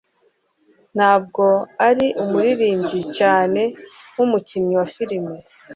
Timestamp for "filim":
4.93-5.25